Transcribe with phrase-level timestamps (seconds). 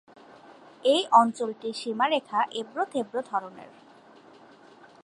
[0.85, 3.69] এই অঞ্চলটির সীমারেখা এবড়ো-খেবড়ো ধরনের।